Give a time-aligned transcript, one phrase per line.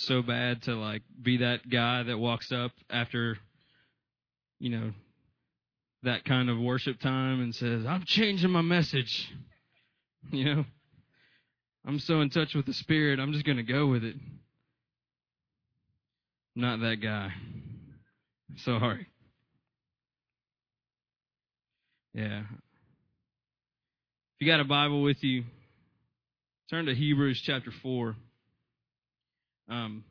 [0.00, 3.38] so bad to like be that guy that walks up after,
[4.58, 4.92] you know,
[6.02, 9.30] that kind of worship time and says, "I'm changing my message."
[10.32, 10.64] You know,
[11.86, 14.16] I'm so in touch with the Spirit, I'm just going to go with it.
[16.54, 17.32] Not that guy.
[18.58, 19.06] Sorry.
[22.12, 22.40] Yeah.
[22.40, 22.46] If
[24.40, 25.44] you got a Bible with you,
[26.68, 28.14] turn to Hebrews chapter 4.
[29.70, 30.04] Um,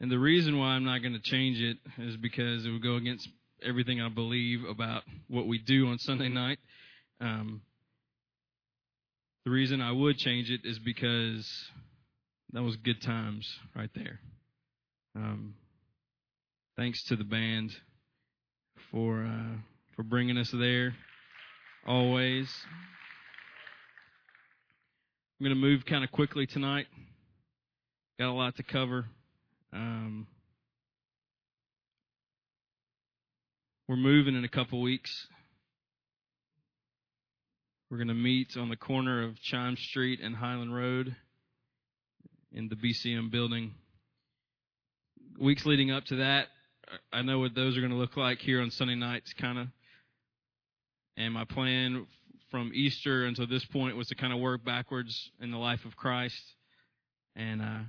[0.00, 2.94] and the reason why I'm not going to change it is because it would go
[2.94, 3.28] against
[3.62, 6.58] everything I believe about what we do on Sunday night.
[7.20, 7.62] Um,
[9.44, 11.48] the reason I would change it is because
[12.52, 14.20] that was good times right there.
[15.16, 15.54] Um,
[16.76, 17.72] thanks to the band
[18.92, 19.56] for uh,
[19.96, 20.94] for bringing us there.
[21.86, 22.48] Always.
[25.38, 26.86] I'm going to move kind of quickly tonight.
[28.18, 29.04] Got a lot to cover.
[29.70, 30.26] Um,
[33.86, 35.26] we're moving in a couple weeks.
[37.90, 41.14] We're going to meet on the corner of Chimes Street and Highland Road
[42.50, 43.74] in the BCM building.
[45.38, 46.46] Weeks leading up to that,
[47.12, 49.66] I know what those are going to look like here on Sunday nights, kind of.
[51.18, 52.06] And my plan
[52.50, 55.96] from Easter until this point was to kind of work backwards in the life of
[55.96, 56.40] Christ.
[57.34, 57.80] And uh,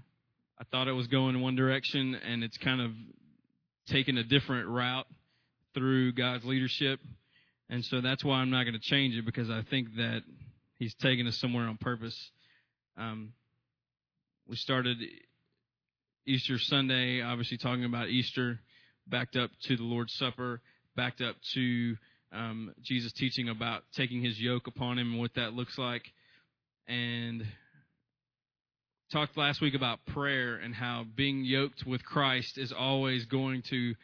[0.59, 2.91] I thought it was going in one direction, and it's kind of
[3.88, 5.08] taken a different route
[5.73, 6.99] through God's leadership.
[7.69, 10.22] And so that's why I'm not going to change it because I think that
[10.80, 12.17] He's taking us somewhere on purpose.
[12.98, 13.33] Um,
[14.48, 14.98] we started
[16.26, 18.59] Easter Sunday, obviously talking about Easter,
[19.08, 20.61] backed up to the Lord's Supper,
[20.95, 21.95] backed up to
[22.32, 26.04] um, Jesus teaching about taking His yoke upon Him and what that looks like,
[26.88, 27.43] and
[29.11, 33.95] talked last week about prayer and how being yoked with Christ is always going to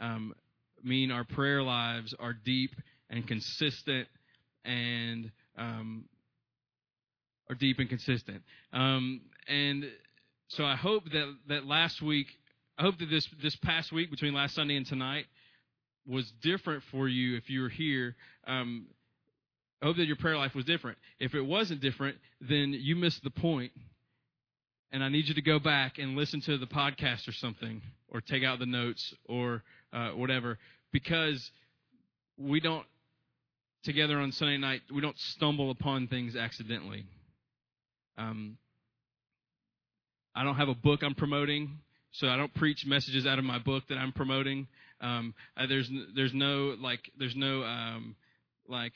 [0.00, 0.34] um,
[0.82, 2.70] mean our prayer lives are deep
[3.10, 4.08] and consistent
[4.64, 6.04] and um,
[7.48, 8.42] are deep and consistent.
[8.72, 9.84] Um, and
[10.48, 12.26] so I hope that that last week,
[12.78, 15.26] I hope that this this past week between last Sunday and tonight
[16.06, 18.16] was different for you if you were here.
[18.46, 18.86] Um,
[19.80, 20.98] I hope that your prayer life was different.
[21.18, 23.72] If it wasn't different, then you missed the point.
[24.92, 28.20] And I need you to go back and listen to the podcast or something, or
[28.20, 30.58] take out the notes or uh, whatever,
[30.92, 31.50] because
[32.36, 32.84] we don't
[33.84, 37.04] together on Sunday night, we don't stumble upon things accidentally.
[38.16, 38.58] Um,
[40.34, 41.78] I don't have a book I'm promoting,
[42.12, 44.68] so I don't preach messages out of my book that I'm promoting.
[45.02, 48.16] Um, uh, there's there's no like there's no um,
[48.68, 48.94] like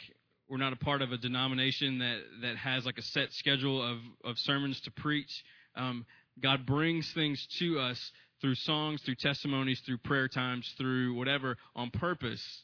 [0.49, 3.99] we're not a part of a denomination that that has like a set schedule of
[4.25, 5.45] of sermons to preach.
[5.75, 6.07] Um,
[6.41, 11.91] God brings things to us through songs, through testimonies, through prayer times, through whatever on
[11.91, 12.63] purpose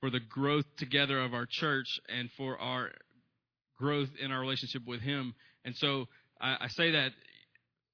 [0.00, 2.90] for the growth together of our church and for our
[3.78, 5.34] growth in our relationship with Him.
[5.64, 6.06] And so
[6.40, 7.12] I, I say that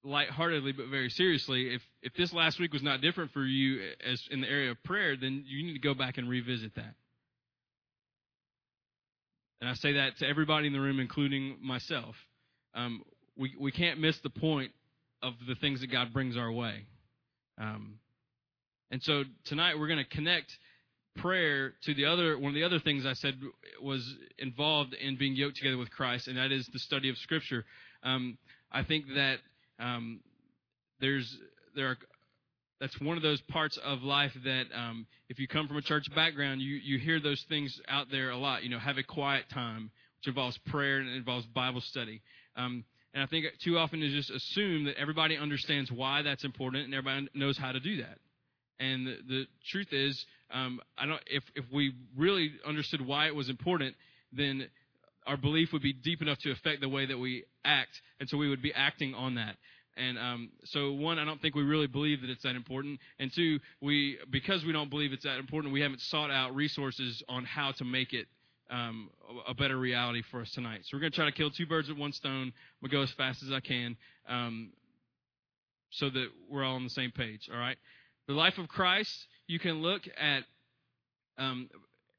[0.04, 1.75] lightheartedly but very seriously.
[1.75, 4.82] If if this last week was not different for you as in the area of
[4.84, 6.94] prayer, then you need to go back and revisit that.
[9.60, 12.14] And I say that to everybody in the room, including myself.
[12.75, 13.03] Um,
[13.37, 14.72] we we can't miss the point
[15.22, 16.84] of the things that God brings our way.
[17.59, 17.98] Um,
[18.91, 20.56] and so tonight we're going to connect
[21.16, 23.41] prayer to the other one of the other things I said
[23.82, 27.64] was involved in being yoked together with Christ, and that is the study of Scripture.
[28.03, 28.37] Um,
[28.70, 29.38] I think that
[29.79, 30.21] um,
[31.01, 31.37] there's
[31.75, 31.97] there are
[32.81, 36.05] that's one of those parts of life that um, if you come from a church
[36.15, 38.62] background, you you hear those things out there a lot.
[38.62, 42.21] You know, have a quiet time, which involves prayer and involves Bible study.
[42.56, 42.85] Um,
[43.15, 46.94] and I think too often is just assume that everybody understands why that's important and
[46.94, 48.19] everybody knows how to do that.
[48.81, 51.23] And the, the truth is, um, I don't.
[51.27, 53.94] If if we really understood why it was important,
[54.32, 54.69] then
[55.26, 58.37] our belief would be deep enough to affect the way that we act, and so
[58.37, 59.56] we would be acting on that.
[59.97, 63.32] And um, so, one, I don't think we really believe that it's that important, and
[63.32, 67.44] two, we because we don't believe it's that important, we haven't sought out resources on
[67.44, 68.26] how to make it
[68.71, 69.11] um,
[69.47, 70.81] a better reality for us tonight.
[70.85, 72.53] So we're going to try to kill two birds with one stone.
[72.82, 73.97] We'll go as fast as I can,
[74.29, 74.73] um,
[75.91, 77.49] so that we're all on the same page.
[77.53, 77.77] All right.
[78.27, 80.44] The life of Christ you can look at
[81.38, 81.69] um,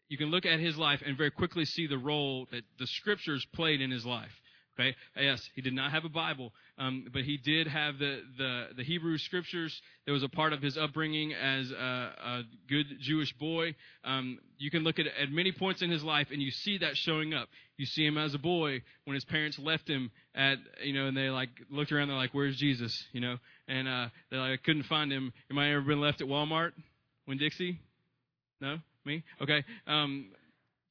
[0.10, 3.46] you can look at his life and very quickly see the role that the scriptures
[3.54, 4.32] played in his life.
[4.78, 4.94] Okay.
[5.16, 8.84] Yes, he did not have a Bible, um, but he did have the, the, the
[8.84, 9.82] Hebrew scriptures.
[10.06, 13.76] That was a part of his upbringing as a, a good Jewish boy.
[14.04, 16.98] Um, you can look at at many points in his life, and you see that
[16.98, 17.48] showing up.
[17.78, 21.16] You see him as a boy when his parents left him at you know, and
[21.16, 22.10] they like looked around.
[22.10, 23.38] They're like, "Where's Jesus?" You know,
[23.70, 25.32] and uh, they like couldn't find him.
[25.50, 26.72] Am I ever been left at Walmart?
[27.26, 27.80] When Dixie?
[28.60, 29.24] No, me.
[29.42, 29.64] Okay.
[29.88, 30.32] Um,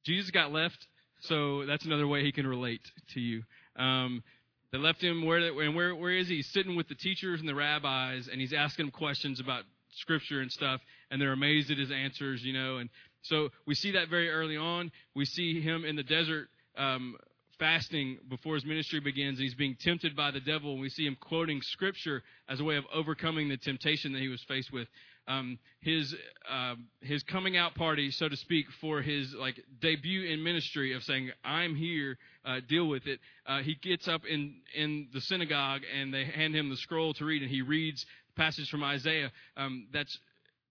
[0.05, 0.87] Jesus got left,
[1.21, 2.81] so that's another way he can relate
[3.13, 3.43] to you.
[3.75, 4.23] Um,
[4.71, 6.37] they left him where, and where, where is he?
[6.37, 9.63] He's sitting with the teachers and the rabbis, and he's asking them questions about
[9.95, 12.77] scripture and stuff, and they're amazed at his answers, you know.
[12.77, 12.89] And
[13.21, 14.91] so we see that very early on.
[15.15, 17.15] We see him in the desert um,
[17.57, 19.39] fasting before his ministry begins.
[19.39, 22.75] He's being tempted by the devil, and we see him quoting scripture as a way
[22.75, 24.87] of overcoming the temptation that he was faced with
[25.27, 26.15] um, his
[26.49, 31.03] uh, his coming out party, so to speak, for his like debut in ministry of
[31.03, 35.81] saying, "I'm here, uh, deal with it." Uh, he gets up in in the synagogue
[35.93, 38.05] and they hand him the scroll to read, and he reads
[38.35, 39.31] passage from Isaiah.
[39.57, 40.17] Um, that's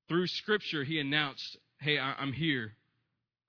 [0.09, 0.85] through Scripture.
[0.85, 2.73] He announced, "Hey, I, am here.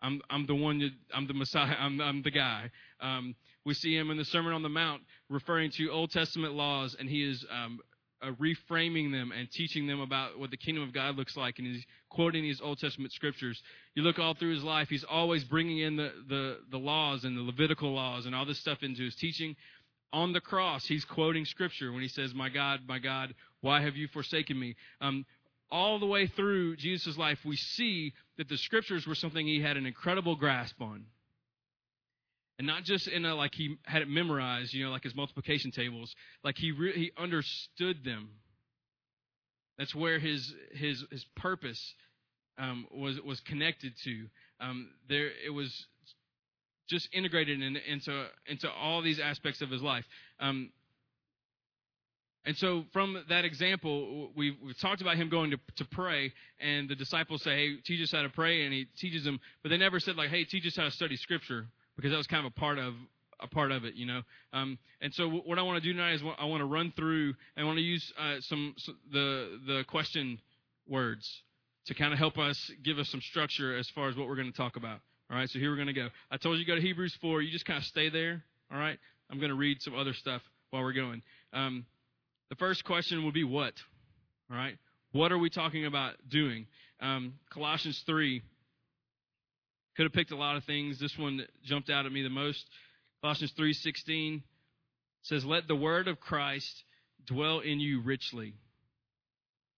[0.02, 0.80] I'm I'm the one.
[0.80, 1.76] That, I'm the Messiah.
[1.80, 5.72] I'm I'm the guy." Um, we see him in the Sermon on the Mount referring
[5.72, 7.80] to Old Testament laws, and he is um,
[8.26, 11.60] uh, reframing them and teaching them about what the kingdom of God looks like.
[11.60, 13.62] And he's quoting these Old Testament scriptures.
[13.94, 17.38] You look all through his life, he's always bringing in the, the, the laws and
[17.38, 19.56] the Levitical laws and all this stuff into his teaching.
[20.14, 23.96] On the cross, he's quoting scripture when he says, My God, my God, why have
[23.96, 24.76] you forsaken me?
[25.02, 25.26] Um,
[25.72, 29.78] all the way through Jesus' life, we see that the scriptures were something he had
[29.78, 31.06] an incredible grasp on
[32.58, 35.72] and not just in a like he had it memorized, you know, like his multiplication
[35.72, 36.16] tables.
[36.44, 38.30] Like he re- he understood them.
[39.78, 41.96] That's where his his his purpose
[42.58, 44.28] um, was was connected to.
[44.62, 45.86] Um, there it was
[46.88, 50.06] just integrated in, into into all these aspects of his life.
[50.40, 50.70] Um,
[52.46, 56.88] and so, from that example, we've, we've, talked about him going to, to pray, and
[56.88, 59.40] the disciples say, "Hey, teach us how to pray," and he teaches them.
[59.64, 62.28] But they never said like, "Hey, teach us how to study Scripture." Because that was
[62.28, 62.94] kind of a part of
[63.42, 64.22] a part of it, you know.
[64.54, 67.34] Um, and so what I want to do tonight is I want to run through
[67.56, 70.40] and I want to use uh, some, some the the question
[70.88, 71.42] words
[71.88, 74.52] to kind of help us give us some structure as far as what we're going
[74.52, 75.00] to talk about.
[75.30, 76.08] All right, so here we're going to go.
[76.30, 77.42] I told you to go to Hebrews 4.
[77.42, 78.44] You just kind of stay there.
[78.72, 78.98] All right,
[79.30, 81.22] I'm going to read some other stuff while we're going.
[81.54, 81.86] Um,
[82.50, 83.74] the first question will be what?
[84.52, 84.78] All right,
[85.12, 86.68] what are we talking about doing?
[87.02, 88.42] Um, Colossians 3
[89.96, 91.00] could have picked a lot of things.
[91.00, 92.70] This one jumped out at me the most.
[93.22, 94.44] Colossians 3:16
[95.24, 96.84] says, "Let the word of Christ
[97.26, 98.54] dwell in you richly,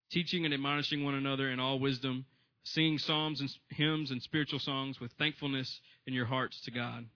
[0.10, 2.26] teaching and admonishing one another in all wisdom,
[2.64, 7.08] singing psalms and hymns and spiritual songs with thankfulness in your hearts to God."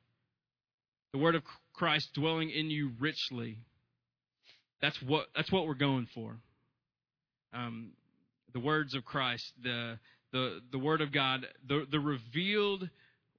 [1.11, 1.43] The word of
[1.73, 3.57] Christ dwelling in you richly.
[4.79, 6.39] That's what that's what we're going for.
[7.53, 7.93] Um,
[8.53, 9.99] the words of Christ, the
[10.31, 12.89] the, the Word of God, the, the revealed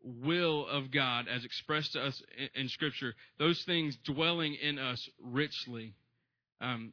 [0.05, 5.09] will of God as expressed to us in, in Scripture, those things dwelling in us
[5.23, 5.95] richly.
[6.61, 6.93] Um,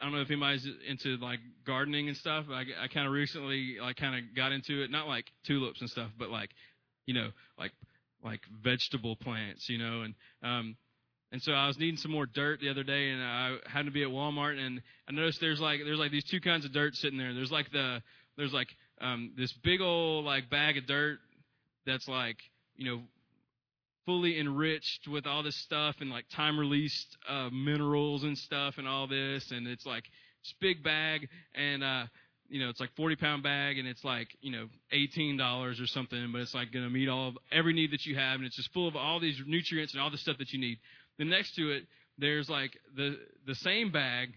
[0.00, 2.46] I don't know if anybody's into like gardening and stuff.
[2.50, 5.88] I, I kind of recently like kind of got into it, not like tulips and
[5.88, 6.50] stuff, but like,
[7.06, 7.72] you know, like
[8.22, 10.76] like vegetable plants, you know, and um,
[11.32, 13.92] and so I was needing some more dirt the other day, and I happened to
[13.92, 16.94] be at Walmart, and I noticed there's like there's like these two kinds of dirt
[16.94, 17.34] sitting there.
[17.34, 18.02] There's like the
[18.36, 18.68] there's like
[19.00, 21.18] um, this big old like bag of dirt
[21.86, 22.36] that's like
[22.76, 23.02] you know
[24.06, 28.86] fully enriched with all this stuff and like time released uh, minerals and stuff and
[28.86, 29.50] all this.
[29.50, 30.04] And it's like
[30.42, 32.04] this big bag and uh
[32.48, 35.86] you know it's like 40 pound bag and it's like you know 18 dollars or
[35.86, 38.36] something but it's like going to meet all of, every need that you have.
[38.36, 40.78] And it's just full of all these nutrients and all the stuff that you need.
[41.18, 41.84] Then next to it
[42.18, 44.30] there's like the the same bag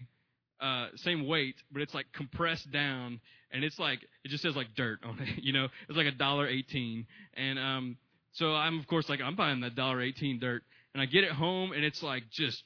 [0.60, 3.20] uh, same weight, but it's like compressed down,
[3.52, 5.28] and it's like it just says like dirt on it.
[5.42, 7.96] You know, it's like a dollar eighteen, and um,
[8.32, 10.62] so I'm of course like I'm buying that dollar eighteen dirt,
[10.94, 12.62] and I get it home, and it's like just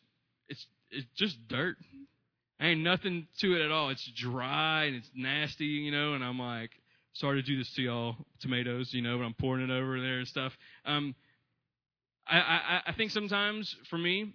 [0.48, 1.76] it's it's just dirt.
[2.60, 3.90] Ain't nothing to it at all.
[3.90, 6.14] It's dry and it's nasty, you know.
[6.14, 6.70] And I'm like,
[7.14, 10.18] sorry to do this to y'all, tomatoes, you know, but I'm pouring it over there
[10.18, 10.52] and stuff.
[10.84, 11.16] Um,
[12.26, 14.34] I, I, I think sometimes for me,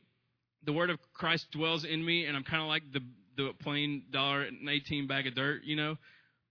[0.66, 3.02] the word of Christ dwells in me, and I'm kind of like the
[3.38, 5.64] the plain dollar and eighteen bag of dirt.
[5.64, 5.96] You know,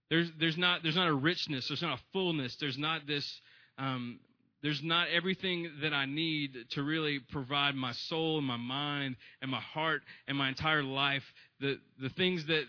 [0.09, 1.67] there's there's not there's not a richness.
[1.67, 2.55] There's not a fullness.
[2.57, 3.41] There's not this.
[3.77, 4.19] Um,
[4.63, 9.51] there's not everything that I need to really provide my soul and my mind and
[9.51, 11.23] my heart and my entire life.
[11.59, 12.63] The the things that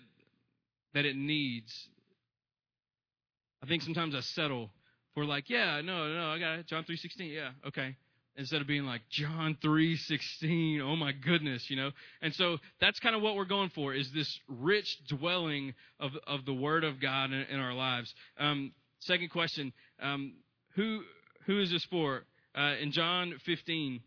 [0.95, 1.88] that it needs.
[3.62, 4.71] I think sometimes I settle
[5.14, 6.66] for like, yeah, no, no, I got it.
[6.66, 7.97] John three sixteen, yeah, okay.
[8.38, 11.90] Instead of being like John 3:16 oh my goodness you know?
[12.23, 16.47] And so that's kind of what we're going for is this rich dwelling of of
[16.47, 18.14] the word of God in, in our lives.
[18.38, 20.35] Um, second question um,
[20.76, 21.02] who
[21.47, 22.25] who is this for?
[22.54, 24.00] Uh, in John 15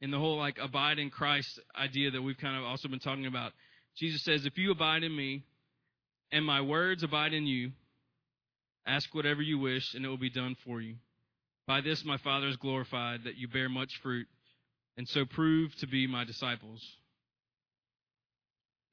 [0.00, 3.26] in the whole like abide in Christ idea that we've kind of also been talking
[3.26, 3.52] about
[3.96, 5.44] Jesus says if you abide in me
[6.30, 7.72] and my words abide in you
[8.86, 10.96] ask whatever you wish and it will be done for you
[11.68, 14.26] by this my Father is glorified, that you bear much fruit,
[14.96, 16.82] and so prove to be my disciples.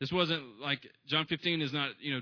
[0.01, 2.22] This wasn't like John 15 is not, you know,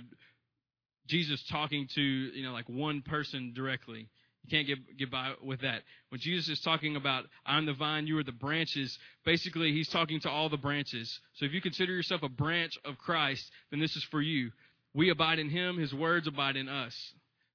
[1.07, 4.07] Jesus talking to, you know, like one person directly.
[4.43, 5.81] You can't get, get by with that.
[6.09, 10.19] When Jesus is talking about, I'm the vine, you are the branches, basically he's talking
[10.19, 11.19] to all the branches.
[11.33, 14.51] So if you consider yourself a branch of Christ, then this is for you.
[14.93, 16.95] We abide in him, his words abide in us.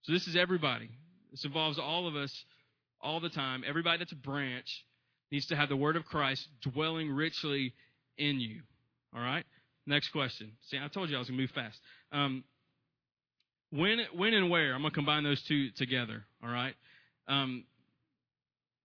[0.02, 0.90] So this is everybody.
[1.31, 2.45] This involves all of us
[3.00, 3.62] all the time.
[3.67, 4.85] Everybody that's a branch
[5.31, 7.75] needs to have the word of Christ dwelling richly
[8.17, 8.62] in you.
[9.14, 9.45] All right?
[9.87, 10.52] Next question.
[10.71, 11.78] See, I told you I was going to move fast.
[12.12, 12.45] Um,
[13.71, 14.75] when, when and where?
[14.75, 16.25] I'm going to combine those two together.
[16.43, 16.75] All right?
[17.26, 17.64] Um,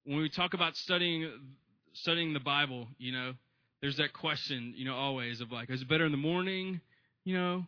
[0.05, 1.32] when we talk about studying
[1.93, 3.34] studying the Bible, you know,
[3.82, 6.82] there's that question, you know, always of like, is it better in the morning?
[7.24, 7.65] You know,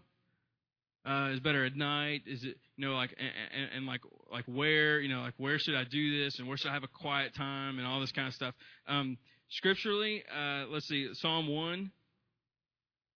[1.06, 2.24] uh, is better at night?
[2.26, 4.02] Is it you know like and, and, and, like
[4.32, 6.84] like where you know like where should I do this and where should I have
[6.84, 8.54] a quiet time and all this kind of stuff?
[8.88, 9.18] Um,
[9.50, 11.92] scripturally, uh, let's see, Psalm one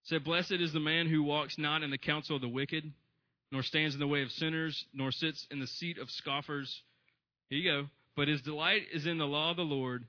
[0.04, 2.92] said, "Blessed is the man who walks not in the counsel of the wicked,
[3.52, 6.82] nor stands in the way of sinners, nor sits in the seat of scoffers."
[7.50, 7.90] Here you go.
[8.16, 10.06] But his delight is in the law of the Lord,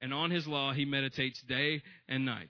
[0.00, 2.48] and on his law he meditates day and night.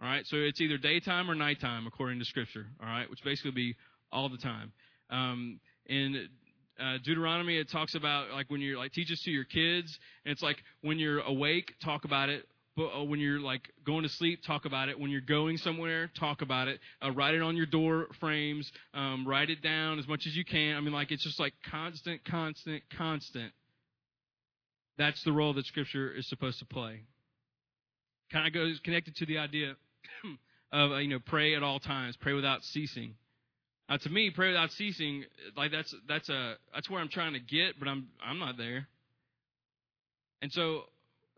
[0.00, 2.66] All right, so it's either daytime or nighttime according to Scripture.
[2.80, 3.76] All right, which basically be
[4.12, 4.72] all the time.
[5.10, 6.28] Um, in
[6.78, 10.42] uh, Deuteronomy, it talks about like when you're like teaches to your kids, and it's
[10.42, 12.46] like when you're awake, talk about it.
[12.76, 14.98] But uh, when you're like going to sleep, talk about it.
[14.98, 16.78] When you're going somewhere, talk about it.
[17.04, 18.70] Uh, write it on your door frames.
[18.94, 20.76] Um, write it down as much as you can.
[20.76, 23.52] I mean, like it's just like constant, constant, constant.
[24.96, 27.00] That's the role that Scripture is supposed to play.
[28.32, 29.74] Kind of goes connected to the idea
[30.72, 33.14] of uh, you know pray at all times, pray without ceasing.
[33.88, 35.24] Now, to me, pray without ceasing,
[35.56, 38.86] like that's that's a that's where I'm trying to get, but I'm I'm not there.
[40.42, 40.82] And so,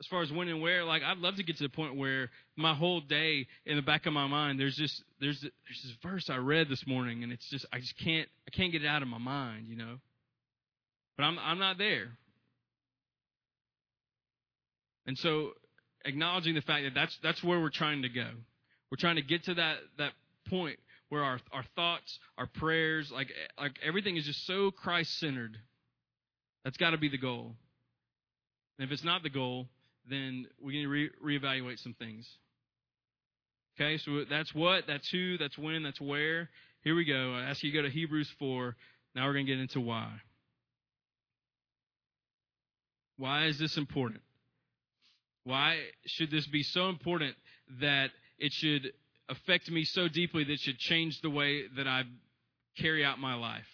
[0.00, 2.28] as far as when and where, like I'd love to get to the point where
[2.56, 6.28] my whole day in the back of my mind, there's just there's there's this verse
[6.28, 9.02] I read this morning, and it's just I just can't I can't get it out
[9.02, 9.98] of my mind, you know.
[11.16, 12.08] But I'm I'm not there.
[15.06, 15.52] And so,
[16.04, 18.26] acknowledging the fact that that's that's where we're trying to go.
[18.90, 20.12] We're trying to get to that that
[20.48, 20.80] point
[21.10, 25.58] where our our thoughts, our prayers, like like everything is just so Christ centered.
[26.64, 27.54] That's got to be the goal.
[28.78, 29.68] And if it's not the goal,
[30.08, 32.28] then we need to re- reevaluate some things.
[33.78, 36.48] Okay, so that's what, that's who, that's when, that's where.
[36.82, 37.34] Here we go.
[37.34, 38.76] I ask you to go to Hebrews 4.
[39.14, 40.10] Now we're going to get into why.
[43.16, 44.20] Why is this important?
[45.44, 47.36] Why should this be so important
[47.80, 48.92] that it should
[49.30, 52.02] affect me so deeply that should change the way that I
[52.76, 53.66] carry out my life.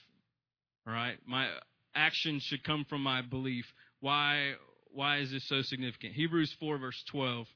[0.87, 1.17] All right?
[1.27, 1.49] My
[1.95, 3.65] action should come from my belief.
[4.01, 4.53] Why
[4.93, 6.15] why is this so significant?
[6.15, 7.47] Hebrews 4 verse 12.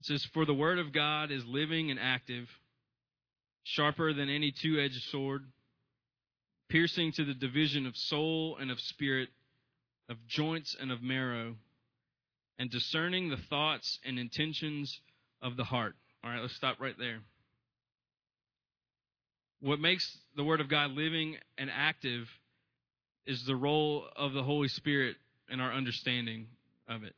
[0.00, 2.48] It says, For the word of God is living and active,
[3.64, 5.44] sharper than any two edged sword,
[6.70, 9.28] piercing to the division of soul and of spirit
[10.10, 11.54] of joints and of marrow,
[12.58, 15.00] and discerning the thoughts and intentions
[15.40, 15.94] of the heart.
[16.22, 17.20] All right, let's stop right there.
[19.60, 22.26] What makes the Word of God living and active
[23.26, 25.16] is the role of the Holy Spirit
[25.48, 26.48] in our understanding
[26.88, 27.14] of it.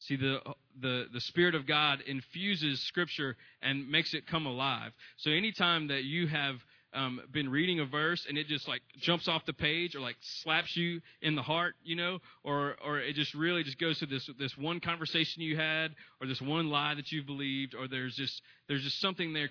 [0.00, 0.38] See, the,
[0.80, 4.92] the, the Spirit of God infuses Scripture and makes it come alive.
[5.18, 6.56] So anytime that you have
[6.92, 10.16] um, been reading a verse and it just like jumps off the page or like
[10.42, 14.06] slaps you in the heart, you know, or or it just really just goes to
[14.06, 18.14] this this one conversation you had or this one lie that you've believed or there's
[18.16, 19.48] just there's just something there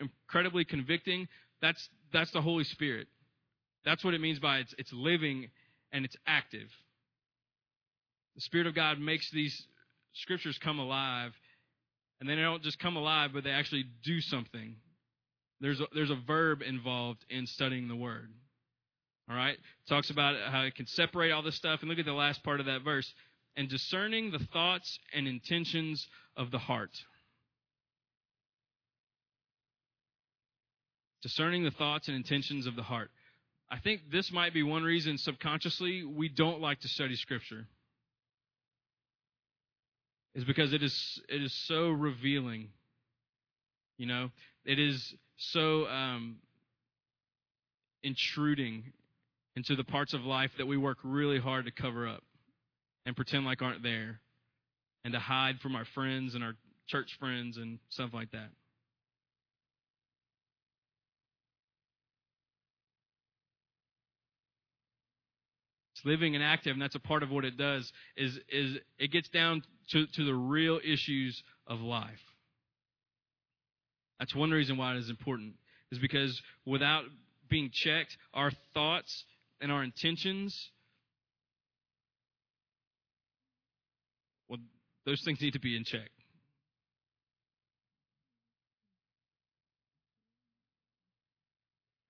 [0.00, 1.26] incredibly convicting.
[1.60, 3.08] That's that's the Holy Spirit.
[3.84, 5.48] That's what it means by it's it's living
[5.92, 6.68] and it's active.
[8.36, 9.66] The Spirit of God makes these
[10.12, 11.32] scriptures come alive,
[12.20, 14.76] and they don't just come alive, but they actually do something
[15.60, 18.28] there's a, there's a verb involved in studying the word.
[19.28, 19.54] All right?
[19.54, 21.80] It talks about how it can separate all this stuff.
[21.80, 23.12] And look at the last part of that verse.
[23.56, 26.90] And discerning the thoughts and intentions of the heart.
[31.26, 33.10] discerning the thoughts and intentions of the heart.
[33.68, 37.66] I think this might be one reason subconsciously we don't like to study Scripture.
[40.36, 42.68] Is because it is it is so revealing.
[43.98, 44.30] You know,
[44.64, 46.36] it is so um,
[48.02, 48.84] intruding
[49.56, 52.22] into the parts of life that we work really hard to cover up
[53.06, 54.20] and pretend like aren't there
[55.04, 56.54] and to hide from our friends and our
[56.88, 58.50] church friends and stuff like that.
[65.94, 67.90] It's living and active, and that's a part of what it does.
[68.16, 69.62] Is is it gets down
[69.92, 72.20] to, to the real issues of life.
[74.18, 75.54] That's one reason why it is important.
[75.92, 77.04] Is because without
[77.48, 79.24] being checked, our thoughts
[79.60, 80.70] and our intentions,
[84.48, 84.58] well,
[85.04, 86.10] those things need to be in check.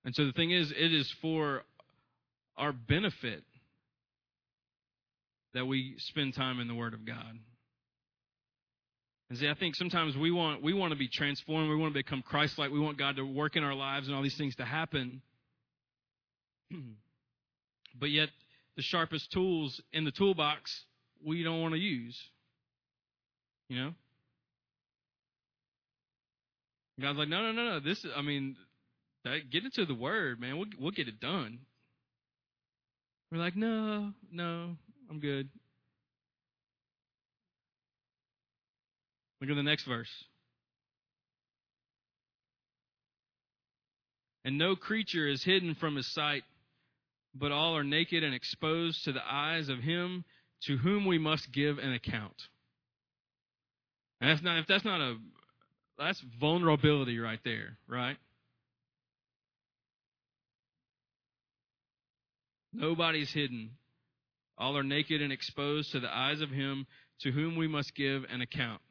[0.05, 1.63] And so the thing is, it is for
[2.55, 3.43] our benefit
[5.53, 7.39] that we spend time in the Word of God.
[9.29, 11.69] And see, I think sometimes we want we want to be transformed.
[11.69, 12.71] We want to become Christ-like.
[12.71, 15.21] We want God to work in our lives and all these things to happen.
[17.99, 18.29] but yet,
[18.77, 20.85] the sharpest tools in the toolbox
[21.25, 22.17] we don't want to use.
[23.69, 23.93] You know.
[26.99, 27.79] God's like, no, no, no, no.
[27.79, 28.55] This, is, I mean,
[29.51, 30.57] get into the Word, man.
[30.57, 31.59] We'll we'll get it done.
[33.31, 34.77] We're like, no, no,
[35.09, 35.49] I'm good.
[39.39, 40.11] Look at the next verse.
[44.43, 46.43] And no creature is hidden from his sight,
[47.35, 50.23] but all are naked and exposed to the eyes of him
[50.63, 52.47] to whom we must give an account.
[54.21, 55.17] And that's not if that's not a
[55.99, 58.17] that's vulnerability right there, right?
[62.73, 63.71] Nobody's hidden.
[64.57, 66.87] All are naked and exposed to the eyes of him
[67.21, 68.81] to whom we must give an account.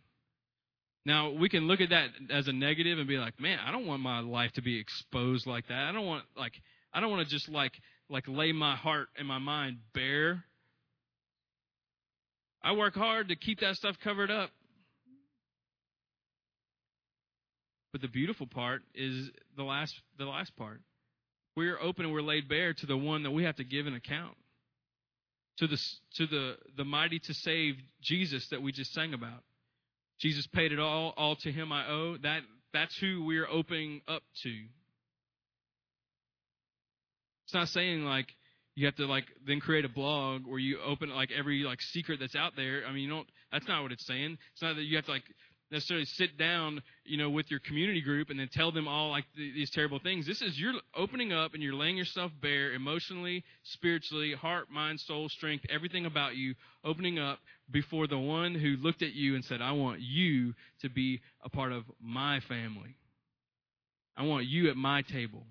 [1.07, 3.87] Now, we can look at that as a negative and be like, man, I don't
[3.87, 5.85] want my life to be exposed like that.
[5.85, 6.55] I don't want, like,
[6.93, 7.75] I don't want to just, like,
[8.11, 10.43] like lay my heart and my mind bare.
[12.61, 14.51] I work hard to keep that stuff covered up.
[17.93, 20.81] But the beautiful part is the last, the last part.
[21.55, 23.95] We're open and we're laid bare to the one that we have to give an
[23.95, 24.37] account
[25.59, 25.79] to the,
[26.17, 29.45] to the, the mighty to save Jesus that we just sang about.
[30.21, 32.17] Jesus paid it all, all to him I owe.
[32.23, 32.41] That,
[32.73, 34.51] that's who we're opening up to.
[37.45, 38.27] It's not saying like
[38.75, 42.19] you have to like then create a blog where you open like every like secret
[42.21, 42.83] that's out there.
[42.87, 44.37] I mean, you don't, that's not what it's saying.
[44.53, 45.25] It's not that you have to like
[45.71, 49.25] necessarily sit down, you know, with your community group and then tell them all like
[49.37, 50.27] th- these terrible things.
[50.27, 55.29] This is you're opening up and you're laying yourself bare emotionally, spiritually, heart, mind, soul,
[55.29, 57.39] strength, everything about you, opening up
[57.71, 61.49] before the one who looked at you and said, I want you to be a
[61.49, 62.97] part of my family.
[64.17, 65.47] I want you at my table.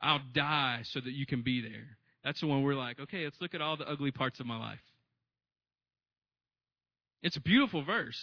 [0.00, 1.96] I'll die so that you can be there.
[2.24, 4.58] That's the one we're like, okay, let's look at all the ugly parts of my
[4.58, 4.80] life.
[7.22, 8.20] It's a beautiful verse.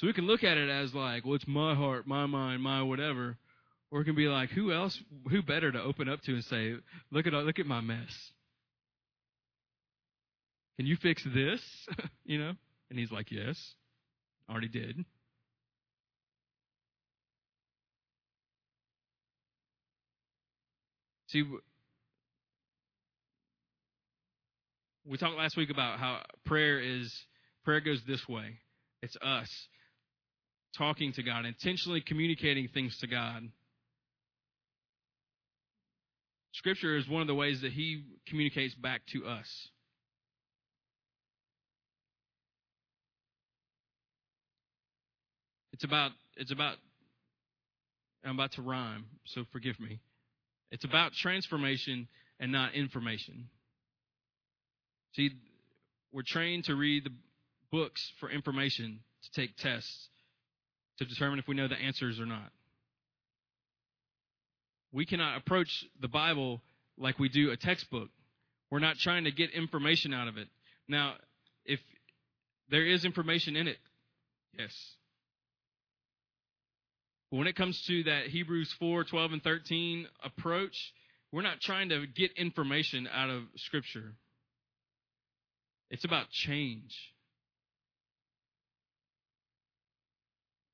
[0.00, 2.82] So we can look at it as like, well, it's my heart, my mind, my
[2.82, 3.36] whatever.
[3.90, 6.72] Or it can be like, who else, who better to open up to and say,
[7.10, 8.08] look at, look at my mess.
[10.78, 11.60] Can you fix this?
[12.24, 12.52] you know?
[12.88, 13.58] And he's like, yes,
[14.48, 15.04] already did.
[21.26, 21.44] See,
[25.04, 27.14] we talked last week about how prayer is,
[27.66, 28.60] prayer goes this way.
[29.02, 29.48] It's us
[30.76, 33.42] talking to God, intentionally communicating things to God.
[36.52, 39.68] Scripture is one of the ways that He communicates back to us.
[45.72, 46.76] It's about, it's about,
[48.24, 50.00] I'm about to rhyme, so forgive me.
[50.70, 52.06] It's about transformation
[52.38, 53.48] and not information.
[55.14, 55.30] See,
[56.12, 57.12] we're trained to read the
[57.72, 60.09] books for information, to take tests
[61.00, 62.50] to determine if we know the answers or not.
[64.92, 66.60] We cannot approach the Bible
[66.98, 68.10] like we do a textbook.
[68.70, 70.48] We're not trying to get information out of it.
[70.88, 71.14] Now,
[71.64, 71.80] if
[72.70, 73.78] there is information in it,
[74.58, 74.72] yes.
[77.30, 80.76] But when it comes to that Hebrews 4, 12, and 13 approach,
[81.32, 84.12] we're not trying to get information out of Scripture.
[85.90, 86.94] It's about change.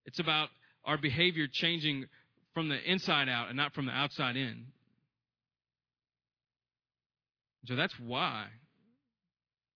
[0.07, 0.49] It's about
[0.85, 2.07] our behavior changing
[2.55, 4.67] from the inside out and not from the outside in.
[7.67, 8.47] So that's why.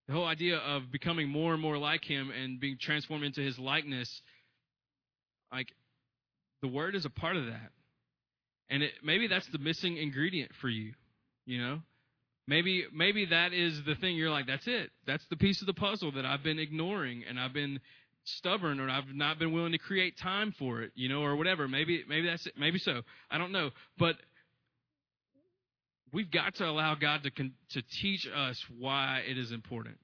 [0.06, 3.58] The whole idea of becoming more and more like him and being transformed into his
[3.58, 4.22] likeness,
[5.52, 5.68] like
[6.62, 7.70] the word is a part of that.
[8.70, 10.94] And it, maybe that's the missing ingredient for you,
[11.44, 11.80] you know?
[12.46, 14.90] Maybe maybe that is the thing you're like that's it.
[15.06, 17.78] That's the piece of the puzzle that I've been ignoring and I've been
[18.24, 21.68] stubborn or I've not been willing to create time for it, you know, or whatever.
[21.68, 22.54] Maybe maybe that's it.
[22.58, 23.02] Maybe so.
[23.30, 23.70] I don't know.
[23.98, 24.16] But
[26.12, 29.96] we've got to allow God to con- to teach us why it is important.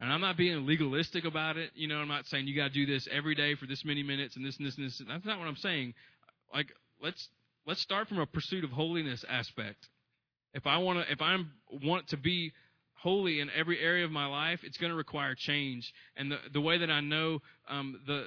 [0.00, 1.70] And I'm not being legalistic about it.
[1.74, 4.02] You know, I'm not saying you got to do this every day for this many
[4.02, 5.02] minutes and this and this and this.
[5.08, 5.94] That's not what I'm saying.
[6.52, 6.68] Like,
[7.02, 7.28] let's
[7.66, 9.88] let's start from a pursuit of holiness aspect.
[10.52, 11.36] If I want to, if I
[11.82, 12.52] want to be
[13.06, 15.92] holy in every area of my life, it's going to require change.
[16.16, 17.38] And the the way that I know
[17.68, 18.26] um, the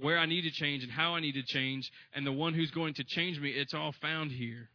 [0.00, 2.70] where I need to change and how I need to change, and the one who's
[2.70, 4.70] going to change me, it's all found here.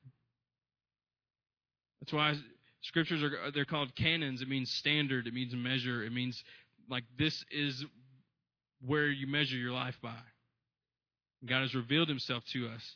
[2.00, 2.36] That's why
[2.82, 4.44] scriptures are they're called canons.
[4.44, 5.26] It means standard.
[5.26, 6.04] It means measure.
[6.04, 6.44] It means
[6.88, 7.84] like this is
[8.86, 10.24] where you measure your life by.
[11.44, 12.96] God has revealed Himself to us.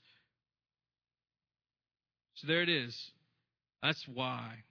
[2.36, 2.96] So there it is.
[3.82, 4.63] That's why.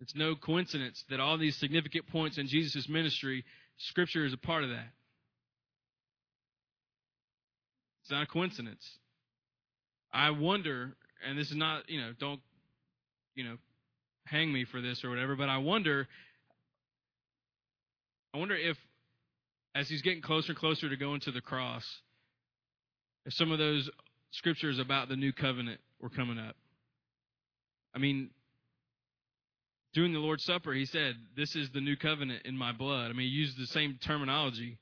[0.00, 3.44] It's no coincidence that all these significant points in Jesus' ministry,
[3.78, 4.88] Scripture is a part of that.
[8.02, 8.86] It's not a coincidence.
[10.12, 12.40] I wonder, and this is not, you know, don't,
[13.34, 13.56] you know,
[14.26, 16.06] hang me for this or whatever, but I wonder,
[18.34, 18.76] I wonder if,
[19.74, 21.84] as he's getting closer and closer to going to the cross,
[23.24, 23.90] if some of those
[24.30, 26.54] scriptures about the new covenant were coming up.
[27.94, 28.30] I mean,
[29.96, 33.10] during the Lord's Supper, he said, This is the new covenant in my blood.
[33.10, 34.76] I mean, he used the same terminology.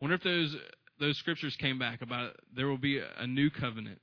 [0.00, 0.56] wonder if those
[1.00, 4.00] those scriptures came back about there will be a new covenant.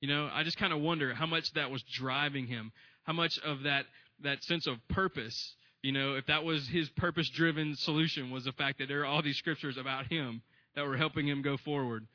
[0.00, 2.72] You know, I just kind of wonder how much that was driving him,
[3.02, 3.84] how much of that
[4.22, 8.52] that sense of purpose, you know, if that was his purpose driven solution was the
[8.52, 10.40] fact that there are all these scriptures about him
[10.74, 12.06] that were helping him go forward.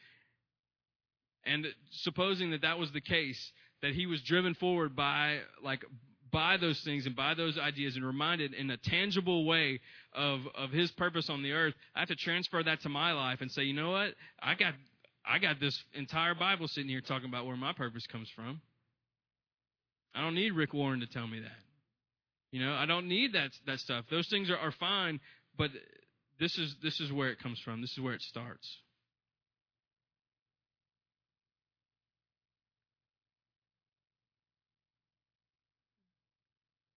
[1.45, 3.51] And supposing that that was the case,
[3.83, 5.83] that he was driven forward by like
[6.33, 9.79] by those things and by those ideas and reminded in a tangible way
[10.13, 13.39] of of his purpose on the earth, I have to transfer that to my life
[13.39, 14.15] and say, you know what?
[14.41, 14.73] I got
[15.25, 18.59] I got this entire Bible sitting here talking about where my purpose comes from.
[20.13, 21.51] I don't need Rick Warren to tell me that.
[22.51, 24.05] You know, I don't need that that stuff.
[24.09, 25.19] Those things are, are fine,
[25.57, 25.69] but
[26.39, 27.79] this is this is where it comes from.
[27.79, 28.67] This is where it starts.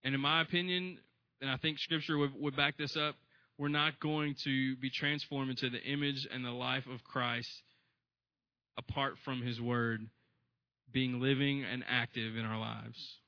[0.06, 0.98] And in my opinion,
[1.40, 3.16] and I think Scripture would, would back this up,
[3.58, 7.50] we're not going to be transformed into the image and the life of Christ
[8.78, 10.06] apart from His Word
[10.92, 13.18] being living and active in our lives.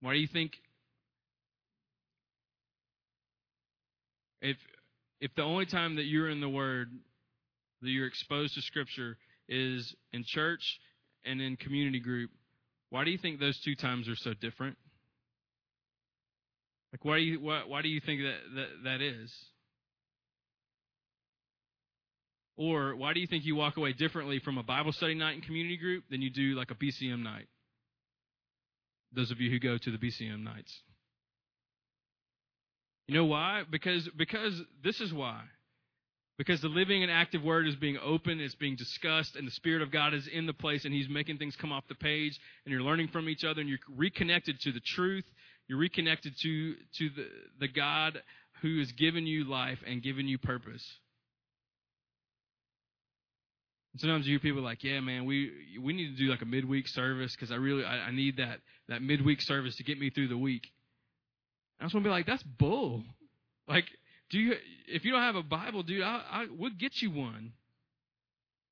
[0.00, 0.50] Why do you think
[4.42, 4.56] if
[5.20, 6.90] if the only time that you're in the Word
[7.80, 9.16] that you're exposed to Scripture
[9.48, 10.80] is in church
[11.24, 12.30] and in community group,
[12.96, 14.78] why do you think those two times are so different?
[16.92, 19.30] Like, why do you why, why do you think that, that that is?
[22.56, 25.42] Or why do you think you walk away differently from a Bible study night and
[25.42, 27.48] community group than you do like a BCM night?
[29.12, 30.74] Those of you who go to the BCM nights.
[33.08, 33.64] You know why?
[33.70, 35.42] Because because this is why.
[36.38, 39.80] Because the living and active word is being open, it's being discussed, and the Spirit
[39.80, 42.72] of God is in the place, and He's making things come off the page, and
[42.72, 45.24] you're learning from each other, and you're reconnected to the truth.
[45.66, 47.26] You're reconnected to, to the,
[47.60, 48.20] the God
[48.60, 50.84] who has given you life and given you purpose.
[53.92, 55.50] And sometimes you hear people like, "Yeah, man, we
[55.82, 58.58] we need to do like a midweek service because I really I, I need that
[58.88, 60.68] that midweek service to get me through the week."
[61.80, 63.02] I just want to be like, "That's bull."
[63.66, 63.86] Like
[64.30, 64.54] do you?
[64.88, 67.52] If you don't have a Bible, dude, I, I we'll get you one.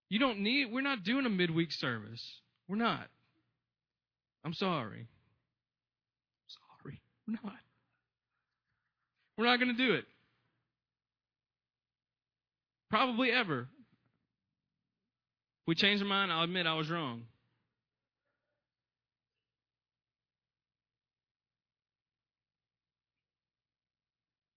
[0.08, 0.72] You don't need.
[0.72, 2.22] We're not doing a midweek service.
[2.68, 3.08] We're not.
[4.44, 5.06] I'm sorry.
[6.46, 7.58] Sorry, we're not.
[9.36, 10.04] We're not going to do it.
[12.90, 13.62] Probably ever.
[13.62, 17.22] If we change our mind, I'll admit I was wrong.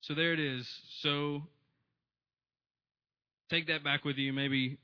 [0.08, 0.66] So there it is.
[1.02, 1.42] So
[3.50, 4.32] take that back with you.
[4.32, 4.78] Maybe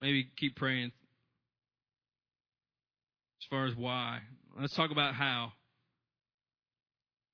[0.00, 0.90] maybe keep praying
[3.42, 4.20] as far as why.
[4.58, 5.52] Let's talk about how.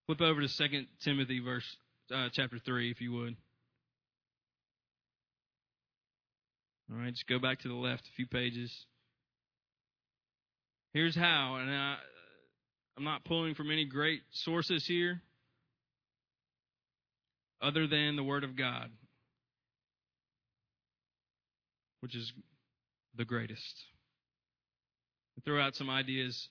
[0.06, 1.64] Flip over to Second Timothy verse
[2.12, 3.36] uh, chapter three, if you would.
[6.90, 8.72] All right, just go back to the left a few pages.
[10.92, 11.94] Here's how, and I,
[12.96, 15.22] I'm not pulling from any great sources here
[17.62, 18.90] other than the Word of God,
[22.00, 22.32] which is
[23.16, 23.84] the greatest.
[25.38, 26.48] I throw out some ideas.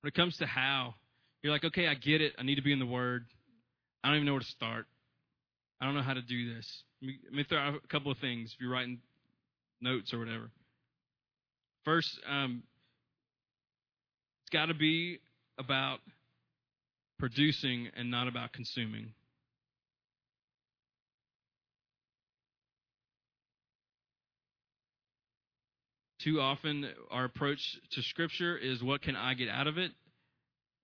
[0.00, 0.94] When it comes to how,
[1.42, 2.34] you're like, okay, I get it.
[2.38, 3.26] I need to be in the Word.
[4.02, 4.86] I don't even know where to start.
[5.80, 6.82] I don't know how to do this.
[7.02, 8.98] Let me, throw out a couple of things if you're writing
[9.80, 10.50] notes or whatever.
[11.84, 12.62] First, um,
[14.42, 15.18] it's got to be
[15.58, 15.98] about
[17.18, 19.12] producing and not about consuming.
[26.24, 27.60] Too often, our approach
[27.92, 29.90] to Scripture is what can I get out of it?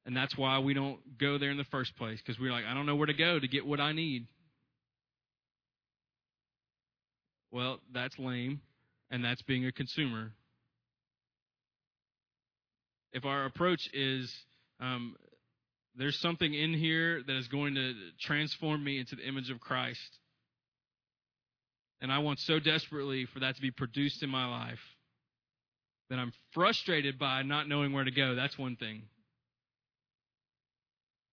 [0.04, 2.74] And that's why we don't go there in the first place, because we're like, I
[2.74, 4.26] don't know where to go to get what I need.
[7.50, 8.60] Well, that's lame
[9.10, 10.32] and that's being a consumer.
[13.12, 14.34] If our approach is
[14.80, 15.14] um,
[15.96, 20.18] there's something in here that is going to transform me into the image of Christ,
[22.00, 24.78] and I want so desperately for that to be produced in my life,
[26.10, 28.34] that I'm frustrated by not knowing where to go.
[28.34, 29.02] That's one thing.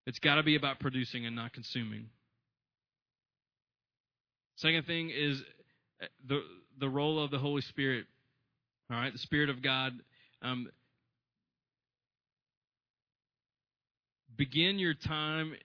[0.06, 2.10] It's got to be about producing and not consuming.
[4.58, 5.42] Second thing is
[6.02, 6.42] uh, the
[6.80, 8.06] the role of the Holy Spirit.
[8.92, 9.94] All right, the Spirit of God.
[10.42, 10.70] Um,
[14.38, 15.56] begin your time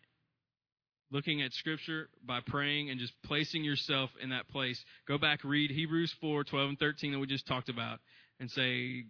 [1.10, 4.82] looking at Scripture by praying and just placing yourself in that place.
[5.06, 7.98] Go back, read Hebrews 4 12 and 13 that we just talked about,
[8.40, 9.04] and say,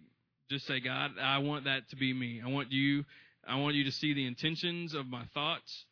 [0.49, 2.41] just say, God, I want that to be me.
[2.45, 3.05] I want you.
[3.47, 5.85] I want you to see the intentions of my thoughts.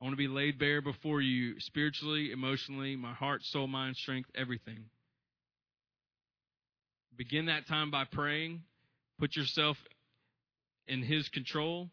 [0.00, 4.30] I want to be laid bare before you spiritually, emotionally, my heart, soul, mind, strength,
[4.34, 4.84] everything.
[7.16, 8.62] Begin that time by praying.
[9.18, 9.76] Put yourself
[10.86, 11.90] in His control.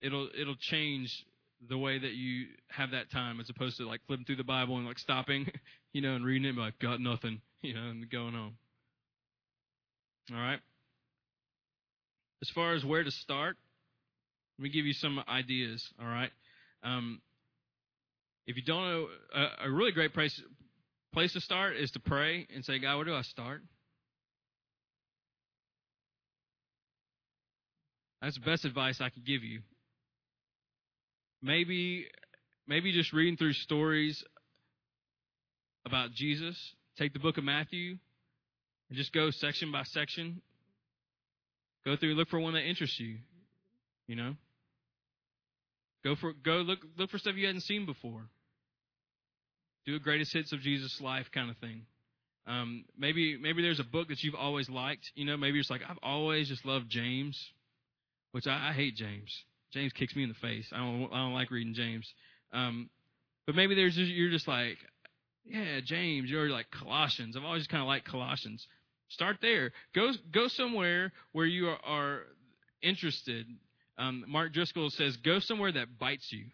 [0.00, 1.24] It'll it'll change
[1.68, 4.76] the way that you have that time as opposed to like flipping through the Bible
[4.76, 5.46] and like stopping,
[5.94, 8.52] you know, and reading it and like got nothing, you know, and going on.
[10.32, 10.60] All right.
[12.42, 13.56] As far as where to start,
[14.58, 16.30] let me give you some ideas, all right?
[16.82, 17.22] Um,
[18.46, 20.38] if you don't know, a, a really great place,
[21.12, 23.62] place to start is to pray and say, God, where do I start?
[28.20, 29.60] That's the best advice I could give you.
[31.42, 32.06] Maybe,
[32.66, 34.22] maybe just reading through stories
[35.86, 36.56] about Jesus.
[36.98, 37.96] Take the book of Matthew
[38.88, 40.40] and just go section by section.
[41.84, 43.18] Go through, look for one that interests you.
[44.06, 44.34] You know,
[46.04, 48.22] go for go look look for stuff you hadn't seen before.
[49.86, 51.82] Do a greatest hits of Jesus' life kind of thing.
[52.46, 55.10] Um, maybe maybe there's a book that you've always liked.
[55.14, 57.38] You know, maybe it's like I've always just loved James,
[58.32, 59.34] which I, I hate James.
[59.72, 60.66] James kicks me in the face.
[60.72, 62.06] I don't I don't like reading James.
[62.52, 62.90] Um,
[63.46, 64.78] but maybe there's just, you're just like,
[65.44, 66.30] yeah, James.
[66.30, 67.36] You're like Colossians.
[67.36, 68.66] I've always kind of liked Colossians.
[69.08, 69.72] Start there.
[69.94, 72.20] Go go somewhere where you are, are
[72.82, 73.46] interested
[73.98, 76.46] um, Mark Driscoll says, go somewhere that bites you.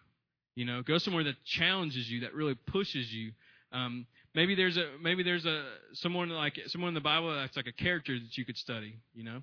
[0.54, 3.32] You know, go somewhere that challenges you, that really pushes you.
[3.72, 7.68] Um, maybe there's a maybe there's a someone like someone in the Bible that's like
[7.68, 8.98] a character that you could study.
[9.14, 9.42] You know,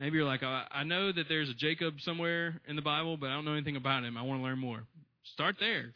[0.00, 3.30] maybe you're like, I, I know that there's a Jacob somewhere in the Bible, but
[3.30, 4.16] I don't know anything about him.
[4.16, 4.82] I want to learn more.
[5.22, 5.94] Start there.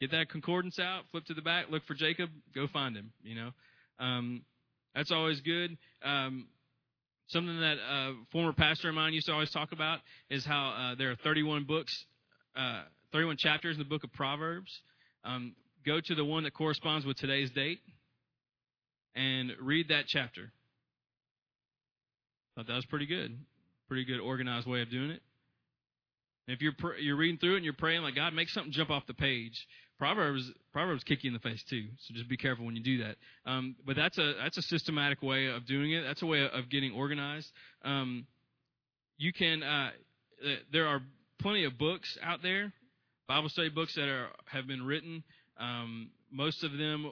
[0.00, 3.12] Get that concordance out, flip to the back, look for Jacob, go find him.
[3.22, 3.50] You know,
[3.98, 4.42] um,
[4.94, 5.76] that's always good.
[6.04, 6.48] Um,
[7.28, 9.98] Something that a former pastor of mine used to always talk about
[10.30, 12.04] is how uh, there are 31 books,
[12.56, 12.82] uh,
[13.12, 14.70] 31 chapters in the book of Proverbs.
[15.24, 17.80] Um, go to the one that corresponds with today's date
[19.16, 20.52] and read that chapter.
[22.54, 23.36] Thought that was pretty good.
[23.88, 25.22] Pretty good organized way of doing it.
[26.46, 29.04] if you're you're reading through it and you're praying like God, make something jump off
[29.08, 29.66] the page.
[29.98, 32.98] Proverbs Proverbs kick you in the face too, so just be careful when you do
[33.04, 33.16] that.
[33.46, 36.02] Um, but that's a that's a systematic way of doing it.
[36.02, 37.50] That's a way of getting organized.
[37.84, 38.26] Um,
[39.16, 39.90] you can uh,
[40.72, 41.00] there are
[41.40, 42.72] plenty of books out there,
[43.26, 45.24] Bible study books that are have been written.
[45.58, 47.10] Um, most of them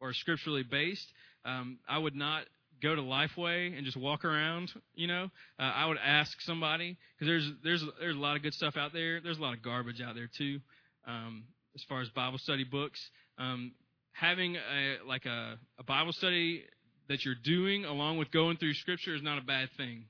[0.00, 1.12] are scripturally based.
[1.44, 2.44] Um, I would not
[2.82, 4.72] go to Lifeway and just walk around.
[4.94, 8.54] You know, uh, I would ask somebody because there's there's there's a lot of good
[8.54, 9.20] stuff out there.
[9.20, 10.60] There's a lot of garbage out there too.
[11.06, 13.00] Um, as far as Bible study books.
[13.38, 13.72] Um,
[14.12, 16.64] having a, like a, a Bible study
[17.08, 20.04] that you're doing along with going through Scripture is not a bad thing.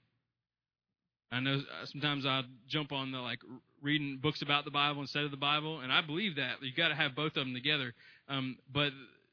[1.31, 3.39] I know uh, sometimes I'll jump on the like
[3.81, 6.89] reading books about the Bible instead of the Bible, and I believe that you got
[6.89, 7.95] to have both of them together.
[8.29, 8.93] Um, but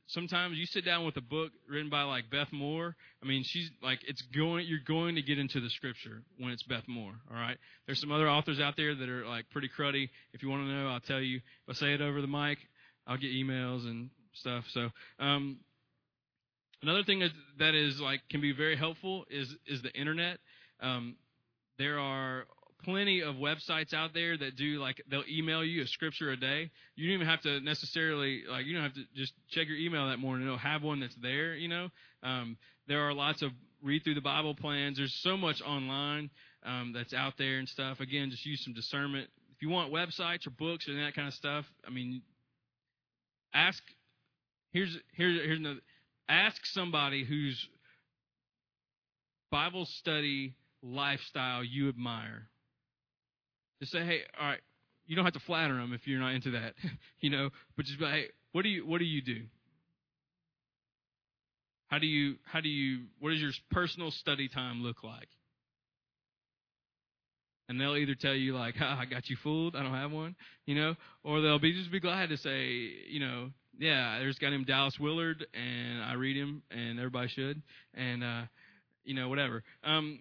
[0.09, 2.95] sometimes you sit down with a book written by like Beth Moore.
[3.23, 4.67] I mean, she's like it's going.
[4.67, 7.13] You're going to get into the Scripture when it's Beth Moore.
[7.31, 7.57] All right.
[7.85, 10.09] There's some other authors out there that are like pretty cruddy.
[10.33, 11.37] If you want to know, I'll tell you.
[11.37, 12.59] If I say it over the mic,
[13.07, 14.65] I'll get emails and stuff.
[14.69, 14.89] So.
[15.19, 15.59] Um,
[16.81, 20.37] Another thing that, that is like can be very helpful is is the internet.
[20.81, 21.17] Um,
[21.77, 22.45] there are
[22.83, 26.71] plenty of websites out there that do like they'll email you a scripture a day.
[26.95, 30.07] You don't even have to necessarily like you don't have to just check your email
[30.07, 30.45] that morning.
[30.45, 31.55] It'll have one that's there.
[31.55, 31.89] You know,
[32.23, 33.51] um, there are lots of
[33.83, 34.97] read through the Bible plans.
[34.97, 36.29] There's so much online
[36.63, 37.99] um, that's out there and stuff.
[37.99, 39.29] Again, just use some discernment.
[39.55, 42.21] If you want websites or books and that kind of stuff, I mean,
[43.53, 43.81] ask.
[44.71, 45.79] Here's here's here's another.
[46.29, 47.67] Ask somebody whose
[49.51, 52.47] Bible study lifestyle you admire.
[53.79, 54.59] Just say, hey, all right,
[55.05, 56.73] you don't have to flatter them if you're not into that,
[57.19, 59.41] you know, but just be like, hey, what do you what do you do?
[61.87, 65.27] How do you how do you what does your personal study time look like?
[67.67, 70.35] And they'll either tell you like, ah, I got you fooled, I don't have one,
[70.65, 72.67] you know, or they'll be just be glad to say,
[73.07, 77.29] you know, yeah, there's a guy named Dallas Willard, and I read him, and everybody
[77.29, 77.61] should,
[77.93, 78.41] and uh,
[79.03, 79.63] you know, whatever.
[79.83, 80.19] Um,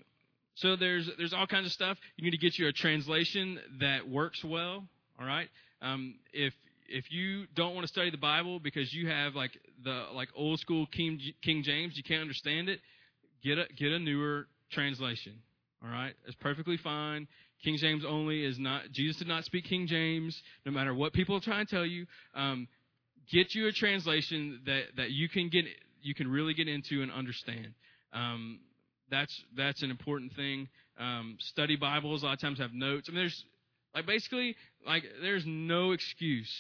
[0.59, 1.99] so there's there's all kinds of stuff.
[2.17, 4.85] You need to get you a translation that works well.
[5.21, 5.49] All right.
[5.83, 6.53] Um, if
[6.89, 9.53] if you don't want to study the Bible because you have like
[9.85, 12.81] the like old school King King James, you can't understand it.
[13.45, 15.35] Get a get a newer translation.
[15.83, 17.29] All right, it's perfectly fine.
[17.65, 18.91] King James only is not.
[18.93, 20.41] Jesus did not speak King James.
[20.65, 22.69] No matter what people try and tell you, um,
[23.33, 25.65] get you a translation that, that you can get
[26.03, 27.75] you can really get into and understand.
[28.13, 28.61] Um,
[29.11, 30.69] that's that's an important thing.
[30.99, 33.09] Um, study Bibles a lot of times have notes.
[33.09, 33.45] I mean, there's
[33.95, 36.53] like basically like there's no excuse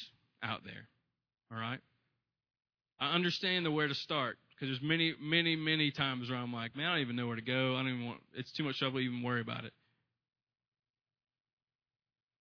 [0.42, 0.88] out there.
[1.52, 1.80] All right.
[3.00, 6.76] I understand the where to start because there's many many many times where I'm like,
[6.76, 7.74] man, I don't even know where to go.
[7.76, 8.20] I don't even want.
[8.34, 9.72] It's too much trouble to even worry about it.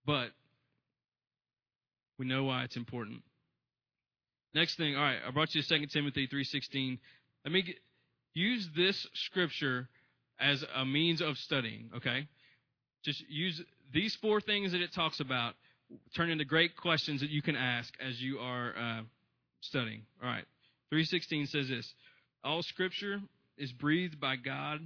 [0.06, 0.30] But
[2.18, 3.22] we know why it's important.
[4.54, 6.98] Next thing, all right, I brought you to 2 Timothy 3.16.
[7.44, 7.76] Let me get,
[8.34, 9.90] use this scripture
[10.40, 12.28] as a means of studying, okay?
[13.04, 13.62] Just use
[13.94, 15.54] these four things that it talks about,
[16.16, 19.02] turn into great questions that you can ask as you are uh,
[19.62, 20.04] studying.
[20.22, 20.46] All right,
[20.94, 21.94] 3.16 says this,
[22.44, 23.20] All scripture
[23.58, 24.80] is breathed by God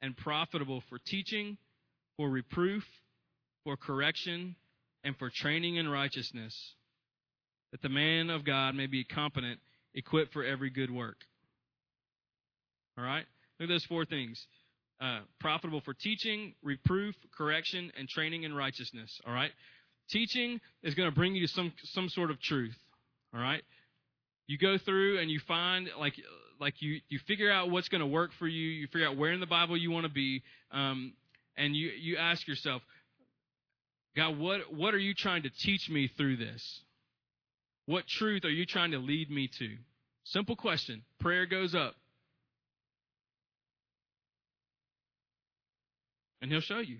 [0.00, 1.56] and profitable for teaching,
[2.16, 2.84] for reproof,
[3.64, 4.56] for correction,
[5.04, 6.54] and for training in righteousness
[7.72, 9.58] that the man of God may be competent,
[9.94, 11.16] equipped for every good work.
[12.96, 13.24] All right?
[13.62, 14.44] Look at those four things.
[15.00, 19.20] Uh, profitable for teaching, reproof, correction, and training in righteousness.
[19.24, 19.52] All right?
[20.10, 22.74] Teaching is going to bring you to some, some sort of truth.
[23.32, 23.62] All right?
[24.48, 26.14] You go through and you find, like,
[26.58, 28.68] like you, you figure out what's going to work for you.
[28.68, 30.42] You figure out where in the Bible you want to be.
[30.72, 31.12] Um,
[31.56, 32.82] and you, you ask yourself,
[34.16, 36.80] God, what, what are you trying to teach me through this?
[37.86, 39.76] What truth are you trying to lead me to?
[40.24, 41.04] Simple question.
[41.20, 41.94] Prayer goes up.
[46.42, 46.98] And he'll show you.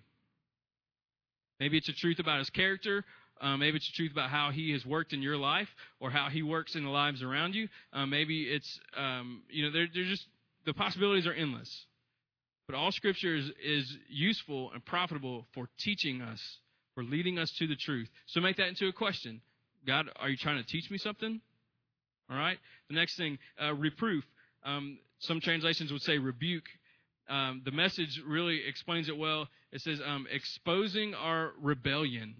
[1.60, 3.04] Maybe it's a truth about his character.
[3.40, 5.68] Uh, maybe it's a truth about how he has worked in your life
[6.00, 7.68] or how he works in the lives around you.
[7.92, 10.24] Uh, maybe it's, um, you know, they're, they're just,
[10.64, 11.86] the possibilities are endless.
[12.68, 16.40] But all scripture is, is useful and profitable for teaching us,
[16.94, 18.08] for leading us to the truth.
[18.26, 19.40] So make that into a question.
[19.84, 21.40] God, are you trying to teach me something?
[22.30, 22.58] All right.
[22.88, 24.24] The next thing, uh, reproof.
[24.64, 26.64] Um, some translations would say rebuke.
[27.28, 29.48] Um, the message really explains it well.
[29.70, 32.34] It says, um, exposing our rebellion.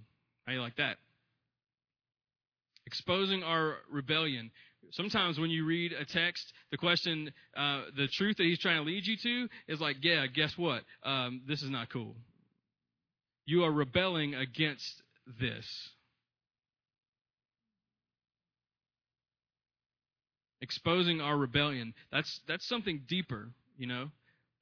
[0.46, 0.96] How you like that?
[2.86, 4.50] Exposing our rebellion.
[4.90, 8.82] Sometimes when you read a text, the question, uh, the truth that he's trying to
[8.82, 10.82] lead you to is like, yeah, guess what?
[11.02, 12.14] Um, this is not cool.
[13.46, 15.02] You are rebelling against
[15.40, 15.66] this.
[20.62, 21.92] exposing our rebellion.
[22.10, 24.10] That's that's something deeper, you know.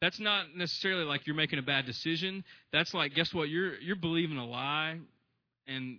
[0.00, 2.44] That's not necessarily like you're making a bad decision.
[2.72, 3.48] That's like guess what?
[3.48, 4.98] You're you're believing a lie
[5.66, 5.98] and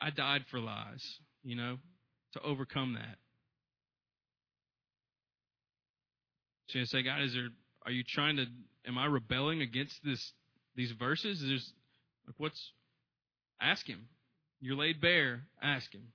[0.00, 1.76] I died for lies, you know,
[2.32, 3.18] to overcome that.
[6.68, 7.48] So you say, God, is there
[7.86, 8.46] are you trying to
[8.86, 10.32] am I rebelling against this
[10.74, 11.40] these verses?
[11.40, 11.72] Is there's
[12.26, 12.72] like what's
[13.60, 14.08] ask him.
[14.60, 16.08] You're laid bare, ask him.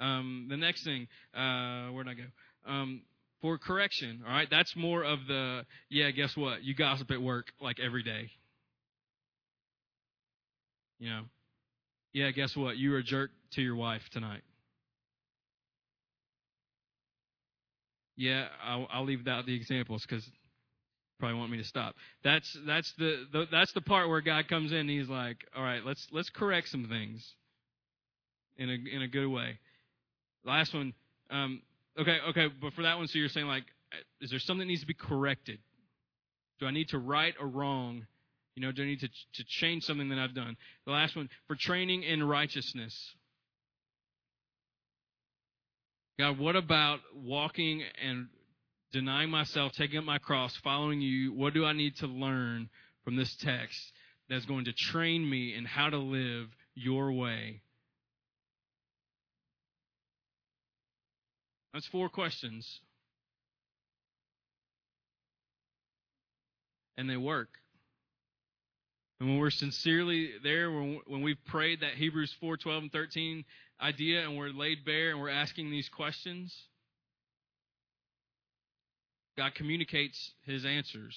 [0.00, 2.24] Um, the next thing, uh, where'd I go?
[2.66, 3.02] Um,
[3.42, 4.48] for correction, all right?
[4.50, 6.62] That's more of the, yeah, guess what?
[6.62, 8.30] You gossip at work like every day,
[11.02, 11.22] You know,
[12.12, 12.76] yeah, guess what?
[12.76, 14.42] You were a jerk to your wife tonight.
[18.16, 20.24] Yeah, I'll, I'll leave out the examples because
[21.18, 21.96] probably want me to stop.
[22.22, 24.88] That's that's the, the that's the part where God comes in.
[24.88, 27.28] he's like, all right, let's let's correct some things
[28.56, 29.58] in a in a good way.
[30.44, 30.94] Last one,
[31.30, 31.62] um,
[31.98, 33.64] okay, okay, but for that one, so you're saying like,
[34.20, 35.58] is there something that needs to be corrected?
[36.60, 38.06] Do I need to right or wrong?
[38.54, 40.56] You know, do I need to to change something that I've done?
[40.86, 42.94] The last one for training in righteousness.
[46.18, 48.28] God, what about walking and
[48.92, 51.32] denying myself, taking up my cross, following you?
[51.32, 52.68] What do I need to learn
[53.04, 53.92] from this text
[54.28, 57.62] that's going to train me in how to live your way?
[61.72, 62.80] That's four questions.
[66.96, 67.48] And they work.
[69.18, 73.44] And when we're sincerely there, when, when we've prayed that Hebrews 4 12 and 13
[73.80, 76.54] idea and we're laid bare and we're asking these questions,
[79.38, 81.16] God communicates his answers.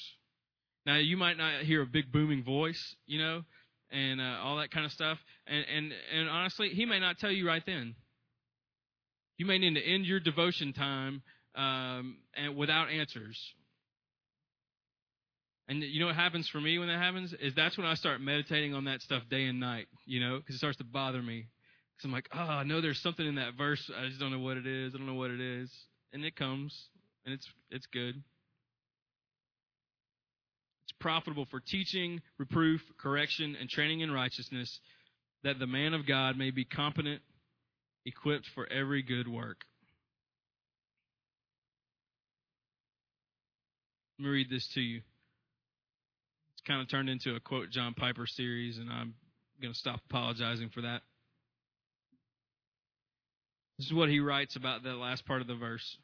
[0.85, 3.43] Now, you might not hear a big booming voice, you know,
[3.91, 5.17] and uh, all that kind of stuff.
[5.47, 7.95] And, and, and honestly, he may not tell you right then.
[9.37, 11.21] You may need to end your devotion time
[11.55, 13.37] um, and without answers.
[15.67, 18.21] And you know what happens for me when that happens is that's when I start
[18.21, 21.47] meditating on that stuff day and night, you know, because it starts to bother me.
[21.95, 23.81] Because I'm like, oh, I know there's something in that verse.
[23.97, 24.93] I just don't know what it is.
[24.93, 25.71] I don't know what it is.
[26.13, 26.77] And it comes,
[27.25, 28.15] and it's it's good.
[30.83, 34.79] It's profitable for teaching, reproof, correction, and training in righteousness,
[35.43, 37.21] that the man of God may be competent
[38.05, 39.65] equipped for every good work.
[44.19, 45.01] Let me read this to you.
[46.53, 49.13] It's kind of turned into a quote John Piper series, and I'm
[49.61, 51.01] going to stop apologizing for that.
[53.77, 55.97] This is what he writes about the last part of the verse.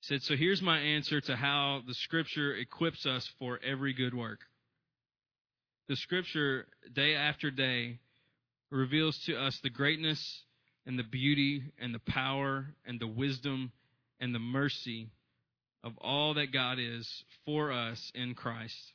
[0.00, 4.14] He said, So here's my answer to how the Scripture equips us for every good
[4.14, 4.40] work.
[5.88, 8.00] The Scripture, day after day,
[8.70, 10.42] reveals to us the greatness
[10.86, 13.72] and the beauty and the power and the wisdom
[14.20, 15.10] and the mercy
[15.84, 18.92] of all that God is for us in Christ.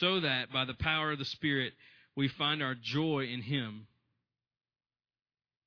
[0.00, 1.72] So that by the power of the Spirit,
[2.16, 3.86] we find our joy in Him.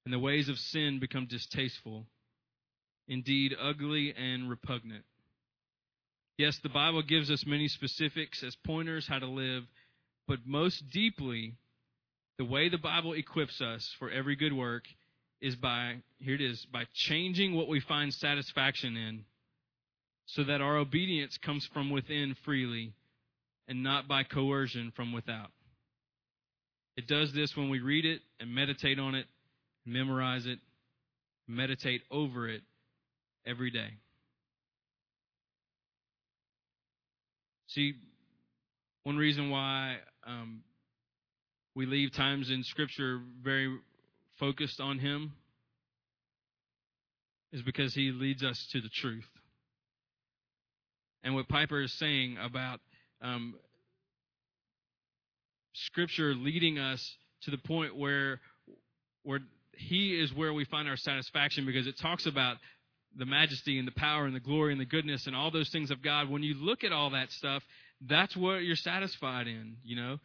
[0.05, 2.05] And the ways of sin become distasteful,
[3.07, 5.03] indeed ugly and repugnant.
[6.37, 9.63] Yes, the Bible gives us many specifics as pointers how to live,
[10.27, 11.55] but most deeply,
[12.37, 14.83] the way the Bible equips us for every good work
[15.41, 19.23] is by, here it is, by changing what we find satisfaction in
[20.25, 22.93] so that our obedience comes from within freely
[23.67, 25.51] and not by coercion from without.
[26.95, 29.27] It does this when we read it and meditate on it,
[29.85, 30.59] memorize it,
[31.47, 32.61] meditate over it
[33.45, 33.89] every day.
[37.67, 37.93] See,
[39.03, 40.63] one reason why um,
[41.77, 43.77] we leave times in Scripture very
[44.39, 45.33] focused on Him
[47.53, 49.27] is because He leads us to the truth.
[51.23, 52.79] And what Piper is saying about
[53.21, 53.53] um,
[55.73, 58.39] Scripture leading us to the point where
[59.21, 59.41] where
[59.73, 62.57] He is where we find our satisfaction because it talks about
[63.15, 65.91] the majesty and the power and the glory and the goodness and all those things
[65.91, 66.27] of God.
[66.27, 67.61] When you look at all that stuff,
[68.01, 70.17] that's what you're satisfied in, you know.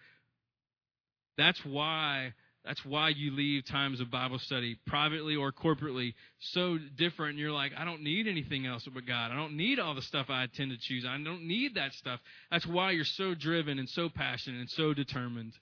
[1.37, 2.33] That's why
[2.65, 7.37] that's why you leave times of Bible study, privately or corporately, so different.
[7.37, 9.33] You're like, I don't need anything else but God.
[9.33, 11.05] I don't need all the stuff I tend to choose.
[11.05, 12.21] I don't need that stuff.
[12.53, 15.55] That's why you're so driven and so passionate and so determined.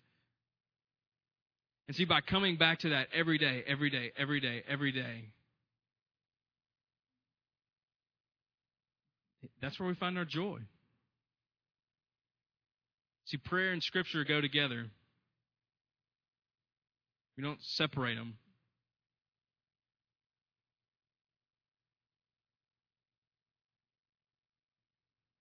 [1.89, 5.25] And see, by coming back to that every day, every day, every day, every day,
[9.63, 10.59] that's where we find our joy.
[13.25, 14.91] See, prayer and Scripture go together.
[17.37, 18.35] We don't separate them.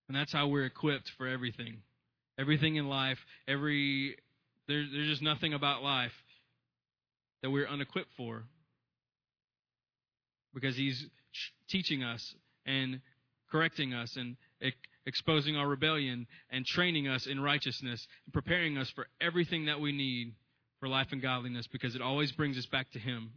[0.08, 1.82] And that's how we're equipped for everything.
[2.36, 4.16] Everything in life, every
[4.66, 6.12] there, there's just nothing about life
[7.42, 8.44] that we're unequipped for.
[10.52, 11.06] Because he's
[11.68, 12.34] teaching us
[12.66, 13.00] and
[13.52, 14.36] correcting us and
[15.06, 19.92] exposing our rebellion and training us in righteousness and preparing us for everything that we
[19.92, 20.34] need
[20.80, 23.30] for life and godliness because it always brings us back to Him.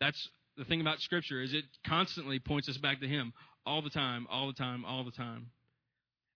[0.00, 3.32] That's the thing about Scripture is it constantly points us back to Him
[3.66, 5.46] all the time, all the time, all the time.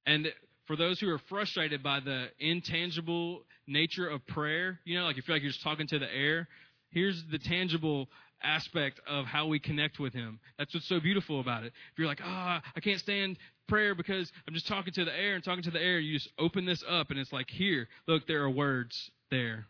[0.06, 0.28] And
[0.66, 5.22] for those who are frustrated by the intangible nature of prayer, you know, like you
[5.22, 6.48] feel like you're just talking to the air,
[6.90, 8.08] here's the tangible
[8.42, 10.40] aspect of how we connect with Him.
[10.58, 11.72] That's what's so beautiful about it.
[11.92, 15.18] If you're like, ah, oh, I can't stand prayer because I'm just talking to the
[15.18, 17.88] air and talking to the air, you just open this up and it's like, here,
[18.06, 19.66] look, there are words there.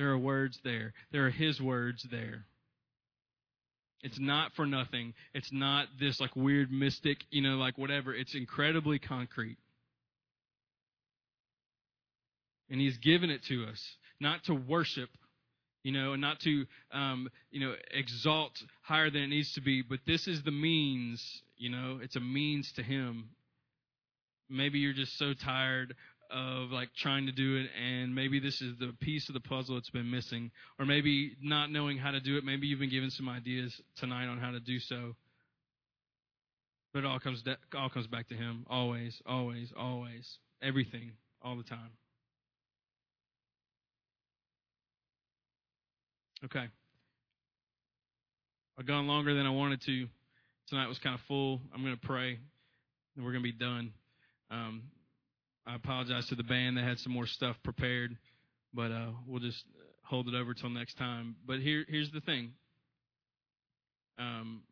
[0.00, 0.94] There are words there.
[1.12, 2.46] There are His words there.
[4.02, 5.12] It's not for nothing.
[5.34, 8.14] It's not this like weird mystic, you know, like whatever.
[8.14, 9.58] It's incredibly concrete.
[12.70, 13.78] And He's given it to us,
[14.18, 15.10] not to worship,
[15.82, 19.82] you know, and not to, um, you know, exalt higher than it needs to be,
[19.82, 23.28] but this is the means, you know, it's a means to Him.
[24.48, 25.94] Maybe you're just so tired
[26.30, 29.74] of like trying to do it and maybe this is the piece of the puzzle
[29.74, 32.44] that's been missing or maybe not knowing how to do it.
[32.44, 35.14] Maybe you've been given some ideas tonight on how to do so.
[36.92, 38.66] But it all comes de- all comes back to him.
[38.68, 40.38] Always always always.
[40.62, 41.12] Everything.
[41.42, 41.90] All the time.
[46.44, 46.66] Okay.
[48.78, 50.06] I've gone longer than i wanted to.
[50.68, 51.60] Tonight was kind of full.
[51.74, 52.38] I'm going to pray
[53.14, 53.92] and we're going to be done.
[54.50, 54.82] Um,
[55.66, 56.76] I apologize to the band.
[56.76, 58.16] They had some more stuff prepared,
[58.72, 59.64] but uh, we'll just
[60.04, 61.36] hold it over till next time.
[61.46, 62.52] But here, here's the thing.
[64.18, 64.62] Um,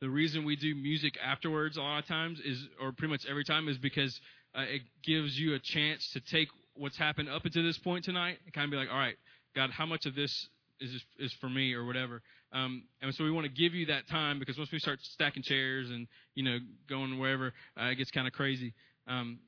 [0.00, 3.44] the reason we do music afterwards a lot of times is, or pretty much every
[3.44, 4.18] time, is because
[4.54, 8.38] uh, it gives you a chance to take what's happened up until this point tonight
[8.44, 9.16] and kind of be like, all right,
[9.54, 10.48] God, how much of this
[10.80, 12.22] is is for me or whatever.
[12.52, 15.42] Um, and so we want to give you that time because once we start stacking
[15.42, 16.58] chairs and you know
[16.88, 18.74] going wherever, uh, it gets kind of crazy.
[19.06, 19.38] Um,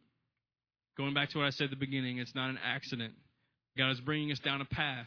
[0.97, 3.15] Going back to what I said at the beginning, it's not an accident.
[3.77, 5.07] God is bringing us down a path.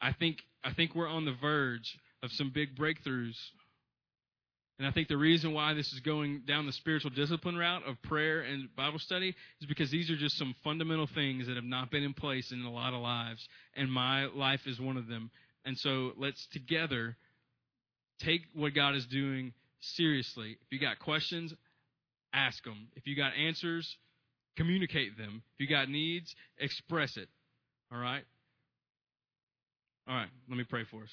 [0.00, 3.36] I think I think we're on the verge of some big breakthroughs.
[4.78, 8.00] And I think the reason why this is going down the spiritual discipline route of
[8.02, 11.90] prayer and Bible study is because these are just some fundamental things that have not
[11.90, 13.46] been in place in a lot of lives.
[13.76, 15.30] And my life is one of them.
[15.66, 17.16] And so let's together
[18.20, 20.56] take what God is doing seriously.
[20.62, 21.52] If you got questions,
[22.32, 22.88] ask them.
[22.96, 23.96] If you got answers,
[24.56, 25.42] communicate them.
[25.58, 27.28] If you got needs, express it.
[27.92, 28.24] All right?
[30.08, 31.10] All right, let me pray for us.